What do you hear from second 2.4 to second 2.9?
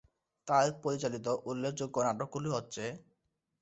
হচ্ছে।